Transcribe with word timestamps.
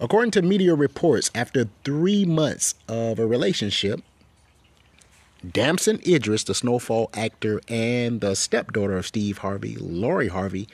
According 0.00 0.30
to 0.32 0.42
media 0.42 0.74
reports, 0.74 1.30
after 1.34 1.68
three 1.84 2.24
months 2.24 2.74
of 2.88 3.18
a 3.18 3.26
relationship, 3.26 4.00
Damson 5.48 6.00
Idris, 6.06 6.44
the 6.44 6.54
Snowfall 6.54 7.10
actor, 7.12 7.60
and 7.68 8.22
the 8.22 8.34
stepdaughter 8.34 8.96
of 8.96 9.06
Steve 9.06 9.38
Harvey, 9.38 9.76
Lori 9.76 10.28
Harvey, 10.28 10.68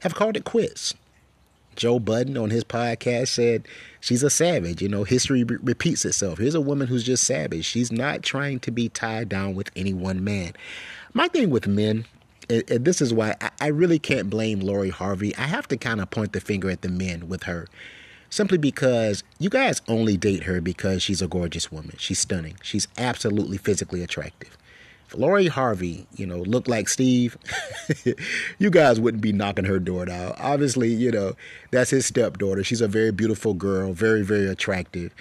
have 0.00 0.14
called 0.14 0.34
it 0.34 0.44
quits. 0.44 0.94
Joe 1.76 1.98
Budden 1.98 2.38
on 2.38 2.48
his 2.48 2.64
podcast 2.64 3.28
said 3.28 3.68
she's 4.00 4.22
a 4.22 4.30
savage. 4.30 4.80
You 4.80 4.88
know, 4.88 5.04
history 5.04 5.44
re- 5.44 5.58
repeats 5.62 6.06
itself. 6.06 6.38
Here's 6.38 6.54
a 6.54 6.60
woman 6.60 6.88
who's 6.88 7.04
just 7.04 7.24
savage. 7.24 7.66
She's 7.66 7.92
not 7.92 8.22
trying 8.22 8.60
to 8.60 8.70
be 8.70 8.88
tied 8.88 9.28
down 9.28 9.54
with 9.54 9.70
any 9.76 9.92
one 9.92 10.24
man. 10.24 10.54
My 11.12 11.28
thing 11.28 11.50
with 11.50 11.66
men, 11.66 12.06
and, 12.48 12.64
this 12.66 13.02
is 13.02 13.12
why 13.12 13.36
I 13.60 13.68
really 13.68 13.98
can't 13.98 14.30
blame 14.30 14.60
Lori 14.60 14.90
Harvey. 14.90 15.36
I 15.36 15.42
have 15.42 15.68
to 15.68 15.76
kind 15.76 16.00
of 16.00 16.10
point 16.10 16.32
the 16.32 16.40
finger 16.40 16.70
at 16.70 16.80
the 16.80 16.88
men 16.88 17.28
with 17.28 17.42
her 17.44 17.68
simply 18.30 18.58
because 18.58 19.22
you 19.38 19.50
guys 19.50 19.82
only 19.88 20.16
date 20.16 20.44
her 20.44 20.60
because 20.60 21.02
she's 21.02 21.20
a 21.20 21.28
gorgeous 21.28 21.70
woman. 21.70 21.96
She's 21.98 22.20
stunning. 22.20 22.56
She's 22.62 22.88
absolutely 22.96 23.58
physically 23.58 24.02
attractive. 24.02 24.56
If 25.08 25.18
Lori 25.18 25.48
Harvey, 25.48 26.06
you 26.14 26.24
know, 26.24 26.38
looked 26.38 26.68
like 26.68 26.88
Steve, 26.88 27.36
you 28.58 28.70
guys 28.70 29.00
wouldn't 29.00 29.22
be 29.22 29.32
knocking 29.32 29.64
her 29.64 29.80
door 29.80 30.06
down. 30.06 30.34
Obviously, 30.38 30.88
you 30.88 31.10
know, 31.10 31.34
that's 31.72 31.90
his 31.90 32.06
stepdaughter. 32.06 32.62
She's 32.62 32.80
a 32.80 32.88
very 32.88 33.10
beautiful 33.10 33.52
girl, 33.52 33.92
very, 33.92 34.22
very 34.22 34.46
attractive. 34.46 35.12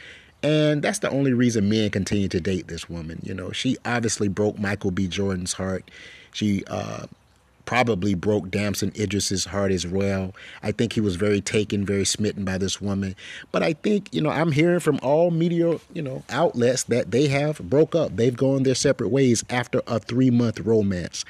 And 0.43 0.81
that's 0.81 0.99
the 0.99 1.09
only 1.09 1.33
reason 1.33 1.69
men 1.69 1.89
continue 1.89 2.27
to 2.29 2.39
date 2.39 2.67
this 2.67 2.87
woman. 2.87 3.19
You 3.23 3.33
know, 3.33 3.51
she 3.51 3.77
obviously 3.83 4.27
broke 4.27 4.57
Michael 4.59 4.91
B. 4.91 5.07
Jordan's 5.07 5.53
heart. 5.53 5.89
She 6.33 6.63
uh, 6.67 7.07
probably 7.69 8.15
broke 8.15 8.49
Damson 8.49 8.91
Idris's 8.95 9.45
heart 9.45 9.71
as 9.71 9.85
well. 9.85 10.33
I 10.63 10.71
think 10.71 10.93
he 10.93 11.01
was 11.01 11.17
very 11.17 11.39
taken, 11.39 11.85
very 11.85 12.03
smitten 12.03 12.43
by 12.43 12.57
this 12.57 12.81
woman. 12.81 13.15
But 13.51 13.61
I 13.61 13.73
think, 13.73 14.11
you 14.11 14.21
know, 14.21 14.31
I'm 14.31 14.51
hearing 14.51 14.79
from 14.79 14.99
all 15.03 15.29
media, 15.29 15.79
you 15.93 16.01
know, 16.01 16.23
outlets 16.31 16.85
that 16.85 17.11
they 17.11 17.27
have 17.27 17.59
broke 17.59 17.93
up. 17.93 18.15
They've 18.15 18.35
gone 18.35 18.63
their 18.63 18.73
separate 18.73 19.09
ways 19.09 19.45
after 19.51 19.83
a 19.85 19.99
three 19.99 20.31
month 20.31 20.59
romance. 20.61 21.25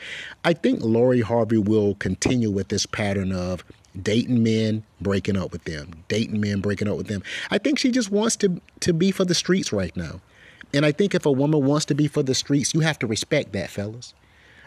I 0.45 0.53
think 0.53 0.81
Lori 0.81 1.19
Harvey 1.19 1.57
will 1.57 1.95
continue 1.95 2.51
with 2.51 2.69
this 2.69 2.85
pattern 2.85 3.33
of 3.33 3.65
dating 4.01 4.41
men, 4.41 4.83
breaking 5.01 5.35
up 5.35 5.51
with 5.51 5.65
them, 5.65 5.91
dating 6.07 6.39
men, 6.39 6.61
breaking 6.61 6.87
up 6.87 6.95
with 6.95 7.07
them. 7.07 7.21
I 7.51 7.57
think 7.57 7.79
she 7.79 7.91
just 7.91 8.11
wants 8.11 8.37
to 8.37 8.61
to 8.79 8.93
be 8.93 9.11
for 9.11 9.25
the 9.25 9.35
streets 9.35 9.73
right 9.73 9.95
now. 9.97 10.21
And 10.73 10.85
I 10.85 10.93
think 10.93 11.13
if 11.13 11.25
a 11.25 11.31
woman 11.33 11.65
wants 11.65 11.83
to 11.87 11.95
be 11.95 12.07
for 12.07 12.23
the 12.23 12.33
streets, 12.33 12.73
you 12.73 12.79
have 12.79 12.97
to 12.99 13.07
respect 13.07 13.51
that, 13.51 13.69
fellas. 13.69 14.13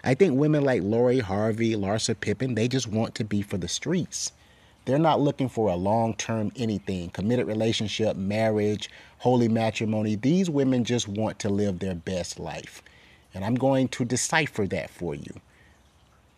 I 0.04 0.14
think 0.14 0.36
women 0.36 0.64
like 0.64 0.82
Lori 0.82 1.20
Harvey, 1.20 1.76
Larsa 1.76 2.18
Pippen, 2.18 2.56
they 2.56 2.66
just 2.66 2.88
want 2.88 3.14
to 3.14 3.24
be 3.24 3.40
for 3.40 3.56
the 3.56 3.68
streets. 3.68 4.32
They're 4.84 4.98
not 4.98 5.20
looking 5.20 5.48
for 5.48 5.68
a 5.68 5.76
long 5.76 6.14
term 6.14 6.50
anything, 6.56 7.10
committed 7.10 7.46
relationship, 7.46 8.16
marriage, 8.16 8.90
holy 9.18 9.48
matrimony. 9.48 10.16
These 10.16 10.50
women 10.50 10.82
just 10.82 11.06
want 11.06 11.38
to 11.40 11.48
live 11.48 11.78
their 11.78 11.94
best 11.94 12.40
life. 12.40 12.82
And 13.32 13.44
I'm 13.44 13.54
going 13.54 13.88
to 13.88 14.04
decipher 14.04 14.66
that 14.66 14.90
for 14.90 15.14
you. 15.14 15.40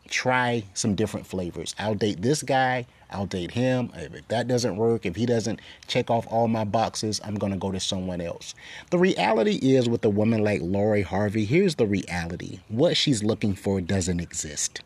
Try 0.09 0.65
some 0.75 0.95
different 0.95 1.27
flavors. 1.27 1.75
I'll 1.79 1.95
date 1.95 2.21
this 2.23 2.43
guy. 2.43 2.87
I'll 3.11 3.27
date 3.27 3.53
him. 3.53 3.91
If 3.95 4.29
that 4.29 4.49
doesn't 4.49 4.77
work, 4.77 5.07
if 5.07 5.17
he 5.17 5.25
doesn't 5.25 5.61
check 5.87 6.11
off 6.11 6.27
all 6.31 6.49
my 6.49 6.65
boxes, 6.65 7.21
I'm 7.25 7.37
going 7.37 7.53
to 7.53 7.59
go 7.59 7.71
to 7.71 7.81
someone 7.81 8.21
else. 8.21 8.55
The 8.91 8.99
reality 8.99 9.59
is 9.63 9.89
with 9.89 10.05
a 10.05 10.11
woman 10.11 10.43
like 10.43 10.61
Lori 10.63 11.03
Harvey, 11.03 11.45
here's 11.45 11.77
the 11.77 11.87
reality 11.87 12.61
what 12.69 12.97
she's 12.97 13.25
looking 13.25 13.55
for 13.55 13.81
doesn't 13.81 14.21
exist. 14.21 14.83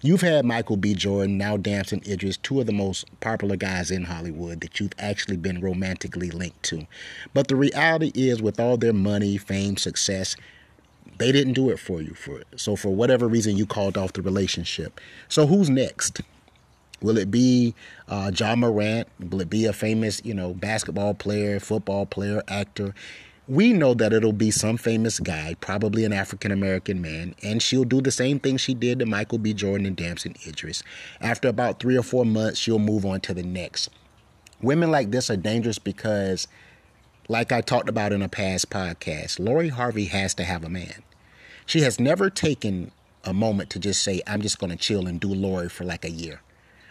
You've 0.00 0.20
had 0.20 0.44
Michael 0.44 0.76
B. 0.76 0.94
Jordan, 0.94 1.38
now 1.38 1.56
Damson 1.56 2.02
Idris, 2.06 2.36
two 2.36 2.60
of 2.60 2.66
the 2.66 2.72
most 2.72 3.04
popular 3.18 3.56
guys 3.56 3.90
in 3.90 4.04
Hollywood 4.04 4.60
that 4.60 4.78
you've 4.78 4.92
actually 4.96 5.36
been 5.36 5.60
romantically 5.60 6.30
linked 6.30 6.62
to. 6.64 6.86
But 7.34 7.48
the 7.48 7.56
reality 7.56 8.12
is, 8.14 8.40
with 8.40 8.60
all 8.60 8.76
their 8.76 8.92
money, 8.92 9.36
fame, 9.38 9.76
success, 9.76 10.36
they 11.18 11.32
didn't 11.32 11.54
do 11.54 11.70
it 11.70 11.78
for 11.78 12.00
you. 12.00 12.14
For 12.14 12.40
it. 12.40 12.46
so 12.56 12.76
for 12.76 12.90
whatever 12.90 13.28
reason, 13.28 13.56
you 13.56 13.66
called 13.66 13.98
off 13.98 14.12
the 14.12 14.22
relationship. 14.22 15.00
So 15.28 15.46
who's 15.46 15.68
next? 15.68 16.20
Will 17.00 17.18
it 17.18 17.30
be 17.30 17.74
uh, 18.08 18.32
Ja 18.34 18.56
Morant? 18.56 19.08
Will 19.30 19.40
it 19.40 19.50
be 19.50 19.66
a 19.66 19.72
famous, 19.72 20.20
you 20.24 20.34
know, 20.34 20.54
basketball 20.54 21.14
player, 21.14 21.60
football 21.60 22.06
player, 22.06 22.42
actor? 22.48 22.94
We 23.46 23.72
know 23.72 23.94
that 23.94 24.12
it'll 24.12 24.32
be 24.32 24.50
some 24.50 24.76
famous 24.76 25.20
guy, 25.20 25.54
probably 25.60 26.04
an 26.04 26.12
African 26.12 26.50
American 26.50 27.00
man, 27.00 27.34
and 27.42 27.62
she'll 27.62 27.84
do 27.84 28.02
the 28.02 28.10
same 28.10 28.38
thing 28.40 28.58
she 28.58 28.74
did 28.74 28.98
to 28.98 29.06
Michael 29.06 29.38
B. 29.38 29.54
Jordan 29.54 29.86
and 29.86 29.96
Damson 29.96 30.34
Idris. 30.46 30.82
After 31.20 31.48
about 31.48 31.80
three 31.80 31.96
or 31.96 32.02
four 32.02 32.26
months, 32.26 32.58
she'll 32.58 32.78
move 32.78 33.06
on 33.06 33.20
to 33.22 33.32
the 33.32 33.42
next. 33.42 33.88
Women 34.60 34.90
like 34.90 35.12
this 35.12 35.30
are 35.30 35.36
dangerous 35.36 35.78
because, 35.78 36.46
like 37.28 37.52
I 37.52 37.60
talked 37.62 37.88
about 37.88 38.12
in 38.12 38.20
a 38.20 38.28
past 38.28 38.68
podcast, 38.68 39.38
Lori 39.38 39.68
Harvey 39.68 40.06
has 40.06 40.34
to 40.34 40.44
have 40.44 40.62
a 40.64 40.68
man. 40.68 41.02
She 41.68 41.82
has 41.82 42.00
never 42.00 42.30
taken 42.30 42.92
a 43.24 43.34
moment 43.34 43.68
to 43.70 43.78
just 43.78 44.02
say, 44.02 44.22
I'm 44.26 44.40
just 44.40 44.58
going 44.58 44.70
to 44.70 44.76
chill 44.76 45.06
and 45.06 45.20
do 45.20 45.28
Lori 45.28 45.68
for 45.68 45.84
like 45.84 46.02
a 46.02 46.10
year. 46.10 46.40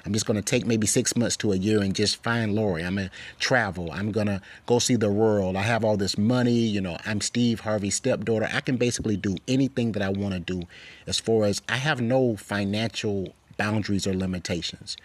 I'm 0.05 0.13
just 0.13 0.27
going 0.27 0.37
to 0.37 0.43
take 0.43 0.67
maybe 0.67 0.85
six 0.85 1.15
months 1.15 1.35
to 1.37 1.51
a 1.51 1.55
year 1.55 1.81
and 1.81 1.95
just 1.95 2.21
find 2.21 2.53
Lori. 2.53 2.85
I'm 2.85 2.93
going 2.93 3.09
to 3.09 3.15
travel. 3.39 3.91
I'm 3.91 4.11
going 4.11 4.27
to 4.27 4.39
go 4.67 4.77
see 4.77 4.95
the 4.95 5.09
world. 5.09 5.55
I 5.55 5.63
have 5.63 5.83
all 5.83 5.97
this 5.97 6.15
money. 6.15 6.59
You 6.59 6.79
know, 6.79 6.95
I'm 7.07 7.21
Steve 7.21 7.61
Harvey's 7.61 7.95
stepdaughter. 7.95 8.47
I 8.53 8.61
can 8.61 8.77
basically 8.77 9.17
do 9.17 9.37
anything 9.47 9.93
that 9.93 10.03
I 10.03 10.09
want 10.09 10.35
to 10.35 10.39
do 10.39 10.67
as 11.07 11.19
far 11.19 11.45
as 11.45 11.59
I 11.67 11.77
have 11.77 11.99
no 11.99 12.35
financial 12.35 13.33
boundaries 13.57 14.05
or 14.05 14.13
limitations. 14.13 14.95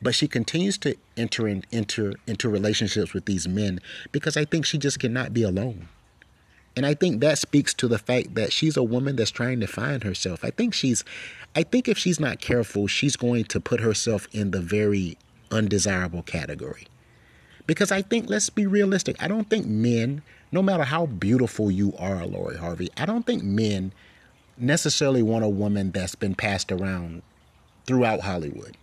But 0.00 0.14
she 0.14 0.28
continues 0.28 0.78
to 0.78 0.94
enter 1.16 1.48
in, 1.48 1.64
enter 1.72 2.12
into 2.28 2.48
relationships 2.48 3.12
with 3.12 3.24
these 3.24 3.48
men 3.48 3.80
because 4.12 4.36
I 4.36 4.44
think 4.44 4.66
she 4.66 4.78
just 4.78 5.00
cannot 5.00 5.34
be 5.34 5.42
alone. 5.42 5.88
And 6.76 6.84
I 6.84 6.92
think 6.92 7.20
that 7.20 7.38
speaks 7.38 7.72
to 7.74 7.88
the 7.88 7.98
fact 7.98 8.34
that 8.34 8.52
she's 8.52 8.76
a 8.76 8.82
woman 8.82 9.16
that's 9.16 9.30
trying 9.30 9.60
to 9.60 9.66
find 9.66 10.04
herself. 10.04 10.44
I 10.44 10.50
think 10.50 10.74
she's 10.74 11.04
I 11.54 11.62
think 11.62 11.88
if 11.88 11.96
she's 11.96 12.20
not 12.20 12.40
careful, 12.40 12.86
she's 12.86 13.16
going 13.16 13.44
to 13.44 13.60
put 13.60 13.80
herself 13.80 14.28
in 14.32 14.50
the 14.50 14.60
very 14.60 15.16
undesirable 15.50 16.22
category. 16.22 16.86
Because 17.66 17.90
I 17.90 18.02
think 18.02 18.28
let's 18.28 18.50
be 18.50 18.66
realistic. 18.66 19.20
I 19.22 19.26
don't 19.26 19.48
think 19.48 19.66
men, 19.66 20.22
no 20.52 20.62
matter 20.62 20.84
how 20.84 21.06
beautiful 21.06 21.70
you 21.70 21.94
are, 21.98 22.26
Lori 22.26 22.58
Harvey, 22.58 22.90
I 22.98 23.06
don't 23.06 23.24
think 23.24 23.42
men 23.42 23.92
necessarily 24.58 25.22
want 25.22 25.44
a 25.44 25.48
woman 25.48 25.92
that's 25.92 26.14
been 26.14 26.34
passed 26.34 26.70
around 26.70 27.22
throughout 27.86 28.20
Hollywood 28.20 28.76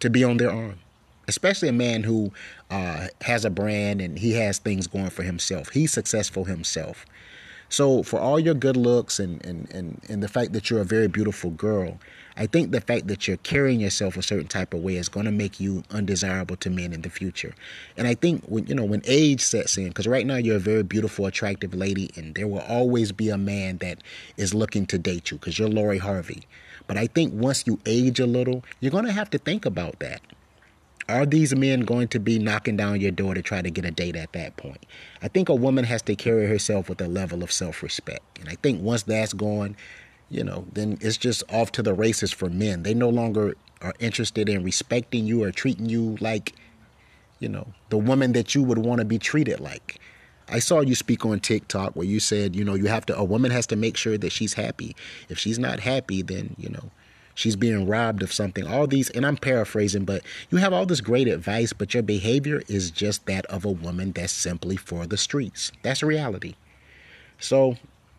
to 0.00 0.10
be 0.10 0.24
on 0.24 0.36
their 0.36 0.50
arm 0.50 0.80
especially 1.28 1.68
a 1.68 1.72
man 1.72 2.02
who 2.02 2.32
uh, 2.70 3.08
has 3.22 3.44
a 3.44 3.50
brand 3.50 4.00
and 4.00 4.18
he 4.18 4.32
has 4.32 4.58
things 4.58 4.86
going 4.86 5.10
for 5.10 5.22
himself. 5.22 5.70
He's 5.70 5.92
successful 5.92 6.44
himself. 6.44 7.04
So 7.68 8.02
for 8.02 8.20
all 8.20 8.38
your 8.38 8.54
good 8.54 8.76
looks 8.76 9.18
and, 9.18 9.44
and, 9.44 9.68
and, 9.72 10.00
and 10.08 10.22
the 10.22 10.28
fact 10.28 10.52
that 10.52 10.70
you're 10.70 10.80
a 10.80 10.84
very 10.84 11.08
beautiful 11.08 11.50
girl, 11.50 11.98
I 12.36 12.46
think 12.46 12.70
the 12.70 12.80
fact 12.80 13.08
that 13.08 13.26
you're 13.26 13.38
carrying 13.38 13.80
yourself 13.80 14.16
a 14.16 14.22
certain 14.22 14.46
type 14.46 14.74
of 14.74 14.80
way 14.80 14.96
is 14.96 15.08
going 15.08 15.24
to 15.26 15.32
make 15.32 15.58
you 15.58 15.82
undesirable 15.90 16.56
to 16.56 16.70
men 16.70 16.92
in 16.92 17.00
the 17.00 17.08
future. 17.08 17.54
And 17.96 18.06
I 18.06 18.14
think 18.14 18.44
when 18.44 18.66
you 18.66 18.74
know 18.74 18.84
when 18.84 19.02
age 19.06 19.40
sets 19.40 19.78
in, 19.78 19.88
because 19.88 20.06
right 20.06 20.26
now 20.26 20.36
you're 20.36 20.56
a 20.56 20.60
very 20.60 20.82
beautiful, 20.82 21.26
attractive 21.26 21.74
lady, 21.74 22.10
and 22.14 22.34
there 22.34 22.46
will 22.46 22.60
always 22.60 23.10
be 23.10 23.30
a 23.30 23.38
man 23.38 23.78
that 23.78 24.02
is 24.36 24.54
looking 24.54 24.84
to 24.86 24.98
date 24.98 25.30
you 25.30 25.38
because 25.38 25.58
you're 25.58 25.68
Lori 25.68 25.98
Harvey. 25.98 26.46
But 26.86 26.98
I 26.98 27.06
think 27.06 27.32
once 27.34 27.64
you 27.66 27.80
age 27.86 28.20
a 28.20 28.26
little, 28.26 28.62
you're 28.80 28.92
going 28.92 29.06
to 29.06 29.12
have 29.12 29.30
to 29.30 29.38
think 29.38 29.64
about 29.64 29.98
that. 30.00 30.20
Are 31.08 31.24
these 31.24 31.54
men 31.54 31.80
going 31.82 32.08
to 32.08 32.18
be 32.18 32.38
knocking 32.38 32.76
down 32.76 33.00
your 33.00 33.12
door 33.12 33.34
to 33.34 33.42
try 33.42 33.62
to 33.62 33.70
get 33.70 33.84
a 33.84 33.92
date 33.92 34.16
at 34.16 34.32
that 34.32 34.56
point? 34.56 34.84
I 35.22 35.28
think 35.28 35.48
a 35.48 35.54
woman 35.54 35.84
has 35.84 36.02
to 36.02 36.16
carry 36.16 36.46
herself 36.46 36.88
with 36.88 37.00
a 37.00 37.06
level 37.06 37.44
of 37.44 37.52
self 37.52 37.82
respect. 37.82 38.40
And 38.40 38.48
I 38.48 38.56
think 38.56 38.82
once 38.82 39.04
that's 39.04 39.32
gone, 39.32 39.76
you 40.30 40.42
know, 40.42 40.66
then 40.72 40.98
it's 41.00 41.16
just 41.16 41.44
off 41.48 41.70
to 41.72 41.82
the 41.82 41.94
races 41.94 42.32
for 42.32 42.50
men. 42.50 42.82
They 42.82 42.94
no 42.94 43.08
longer 43.08 43.56
are 43.82 43.94
interested 44.00 44.48
in 44.48 44.64
respecting 44.64 45.26
you 45.26 45.44
or 45.44 45.52
treating 45.52 45.88
you 45.88 46.16
like, 46.20 46.54
you 47.38 47.48
know, 47.48 47.68
the 47.90 47.98
woman 47.98 48.32
that 48.32 48.54
you 48.54 48.62
would 48.64 48.78
want 48.78 48.98
to 48.98 49.04
be 49.04 49.18
treated 49.18 49.60
like. 49.60 50.00
I 50.48 50.58
saw 50.58 50.80
you 50.80 50.94
speak 50.94 51.24
on 51.24 51.40
TikTok 51.40 51.94
where 51.94 52.06
you 52.06 52.20
said, 52.20 52.54
you 52.54 52.64
know, 52.64 52.74
you 52.74 52.86
have 52.86 53.06
to, 53.06 53.16
a 53.16 53.24
woman 53.24 53.50
has 53.50 53.66
to 53.68 53.76
make 53.76 53.96
sure 53.96 54.16
that 54.18 54.30
she's 54.30 54.54
happy. 54.54 54.94
If 55.28 55.38
she's 55.38 55.58
not 55.58 55.80
happy, 55.80 56.22
then, 56.22 56.54
you 56.56 56.68
know, 56.68 56.90
she's 57.36 57.54
being 57.54 57.86
robbed 57.86 58.24
of 58.24 58.32
something. 58.32 58.66
All 58.66 58.88
these, 58.88 59.10
and 59.10 59.24
I'm 59.24 59.36
paraphrasing, 59.36 60.04
but 60.04 60.22
you 60.50 60.58
have 60.58 60.72
all 60.72 60.86
this 60.86 61.00
great 61.00 61.28
advice, 61.28 61.72
but 61.72 61.94
your 61.94 62.02
behavior 62.02 62.62
is 62.66 62.90
just 62.90 63.26
that 63.26 63.46
of 63.46 63.64
a 63.64 63.70
woman 63.70 64.10
that's 64.10 64.32
simply 64.32 64.74
for 64.74 65.06
the 65.06 65.16
streets. 65.16 65.70
That's 65.82 66.02
reality. 66.02 66.56
So 67.38 67.76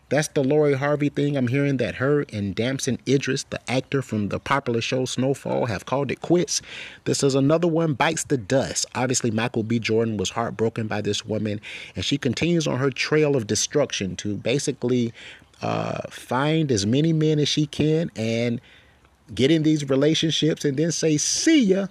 that's 0.09 0.29
the 0.29 0.43
Lori 0.43 0.75
Harvey 0.75 1.09
thing. 1.09 1.35
I'm 1.35 1.47
hearing 1.47 1.77
that 1.77 1.95
her 1.95 2.25
and 2.31 2.55
Damson 2.55 2.99
Idris, 3.05 3.43
the 3.43 3.59
actor 3.69 4.01
from 4.01 4.29
the 4.29 4.39
popular 4.39 4.79
show 4.79 5.03
Snowfall, 5.03 5.65
have 5.65 5.85
called 5.85 6.11
it 6.11 6.21
quits. 6.21 6.61
This 7.03 7.23
is 7.23 7.35
another 7.35 7.67
one 7.67 7.93
bites 7.93 8.23
the 8.23 8.37
dust. 8.37 8.85
Obviously, 8.95 9.31
Michael 9.31 9.63
B. 9.63 9.79
Jordan 9.79 10.15
was 10.15 10.29
heartbroken 10.29 10.87
by 10.87 11.01
this 11.01 11.25
woman, 11.25 11.59
and 11.95 12.05
she 12.05 12.17
continues 12.17 12.67
on 12.67 12.77
her 12.77 12.89
trail 12.89 13.35
of 13.35 13.47
destruction 13.47 14.15
to 14.17 14.35
basically 14.35 15.13
uh, 15.61 16.01
find 16.09 16.71
as 16.71 16.85
many 16.85 17.11
men 17.11 17.39
as 17.39 17.49
she 17.49 17.65
can 17.65 18.09
and 18.15 18.61
get 19.33 19.51
in 19.51 19.63
these 19.63 19.89
relationships 19.89 20.65
and 20.65 20.77
then 20.77 20.91
say, 20.91 21.17
see 21.17 21.63
ya. 21.65 21.87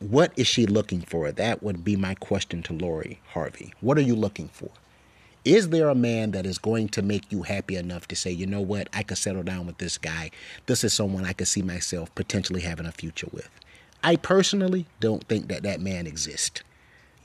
what 0.00 0.32
is 0.36 0.46
she 0.46 0.66
looking 0.66 1.00
for? 1.02 1.32
That 1.32 1.62
would 1.62 1.84
be 1.84 1.96
my 1.96 2.14
question 2.14 2.62
to 2.64 2.72
Lori 2.72 3.20
Harvey. 3.32 3.72
What 3.80 3.98
are 3.98 4.02
you 4.02 4.14
looking 4.14 4.48
for? 4.48 4.70
Is 5.44 5.70
there 5.70 5.88
a 5.88 5.94
man 5.94 6.32
that 6.32 6.44
is 6.46 6.58
going 6.58 6.88
to 6.90 7.02
make 7.02 7.30
you 7.32 7.42
happy 7.42 7.76
enough 7.76 8.08
to 8.08 8.16
say, 8.16 8.30
you 8.30 8.46
know 8.46 8.60
what, 8.60 8.88
I 8.92 9.02
could 9.02 9.18
settle 9.18 9.42
down 9.42 9.66
with 9.66 9.78
this 9.78 9.96
guy? 9.96 10.30
This 10.66 10.84
is 10.84 10.92
someone 10.92 11.24
I 11.24 11.32
could 11.32 11.48
see 11.48 11.62
myself 11.62 12.14
potentially 12.14 12.60
having 12.60 12.86
a 12.86 12.92
future 12.92 13.28
with. 13.32 13.48
I 14.02 14.16
personally 14.16 14.86
don't 15.00 15.24
think 15.24 15.48
that 15.48 15.62
that 15.62 15.80
man 15.80 16.06
exists. 16.06 16.62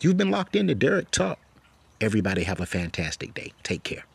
You've 0.01 0.17
been 0.17 0.31
locked 0.31 0.55
into 0.55 0.75
Derek 0.75 1.11
Talk. 1.11 1.39
Everybody 2.01 2.43
have 2.43 2.59
a 2.59 2.65
fantastic 2.65 3.33
day. 3.33 3.53
Take 3.63 3.83
care. 3.83 4.05